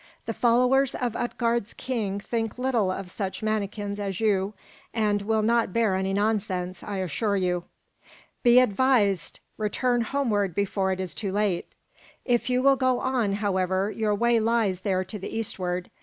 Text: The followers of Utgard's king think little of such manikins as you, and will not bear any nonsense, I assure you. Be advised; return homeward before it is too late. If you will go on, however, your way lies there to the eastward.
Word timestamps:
The 0.25 0.33
followers 0.33 0.95
of 0.95 1.15
Utgard's 1.15 1.75
king 1.75 2.19
think 2.19 2.57
little 2.57 2.89
of 2.89 3.11
such 3.11 3.43
manikins 3.43 3.99
as 3.99 4.19
you, 4.19 4.55
and 4.95 5.21
will 5.21 5.43
not 5.43 5.73
bear 5.73 5.93
any 5.95 6.11
nonsense, 6.11 6.81
I 6.81 6.97
assure 6.97 7.35
you. 7.37 7.65
Be 8.41 8.57
advised; 8.57 9.41
return 9.59 10.01
homeward 10.01 10.55
before 10.55 10.91
it 10.91 10.99
is 10.99 11.13
too 11.13 11.31
late. 11.31 11.75
If 12.25 12.49
you 12.49 12.63
will 12.63 12.77
go 12.77 12.99
on, 12.99 13.33
however, 13.33 13.91
your 13.91 14.15
way 14.15 14.39
lies 14.39 14.79
there 14.79 15.03
to 15.03 15.19
the 15.19 15.29
eastward. 15.37 15.91